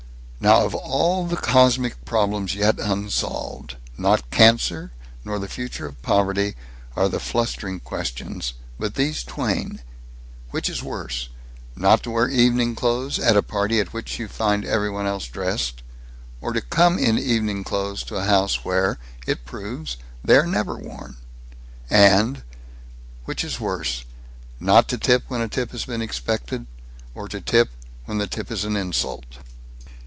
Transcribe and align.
Now 0.43 0.65
of 0.65 0.73
all 0.73 1.27
the 1.27 1.35
cosmic 1.37 2.03
problems 2.03 2.55
yet 2.55 2.79
unsolved, 2.79 3.77
not 3.95 4.31
cancer 4.31 4.91
nor 5.23 5.37
the 5.37 5.47
future 5.47 5.85
of 5.85 6.01
poverty 6.01 6.55
are 6.95 7.07
the 7.07 7.19
flustering 7.19 7.79
questions, 7.79 8.55
but 8.79 8.95
these 8.95 9.23
twain: 9.23 9.81
Which 10.49 10.67
is 10.67 10.81
worse, 10.81 11.29
not 11.75 12.01
to 12.03 12.09
wear 12.09 12.27
evening 12.27 12.73
clothes 12.73 13.19
at 13.19 13.37
a 13.37 13.43
party 13.43 13.79
at 13.79 13.93
which 13.93 14.17
you 14.17 14.27
find 14.27 14.65
every 14.65 14.89
one 14.89 15.05
else 15.05 15.27
dressed, 15.27 15.83
or 16.41 16.53
to 16.53 16.61
come 16.61 16.97
in 16.97 17.19
evening 17.19 17.63
clothes 17.63 18.01
to 18.05 18.15
a 18.15 18.23
house 18.23 18.65
where, 18.65 18.97
it 19.27 19.45
proves, 19.45 19.97
they 20.23 20.37
are 20.37 20.47
never 20.47 20.75
worn? 20.75 21.17
And: 21.87 22.41
Which 23.25 23.43
is 23.43 23.59
worse, 23.59 24.05
not 24.59 24.87
to 24.87 24.97
tip 24.97 25.21
when 25.27 25.41
a 25.41 25.47
tip 25.47 25.69
has 25.69 25.85
been 25.85 26.01
expected; 26.01 26.65
or 27.13 27.27
to 27.27 27.41
tip, 27.41 27.69
when 28.05 28.17
the 28.17 28.25
tip 28.25 28.49
is 28.51 28.65
an 28.65 28.75
insult? 28.75 29.37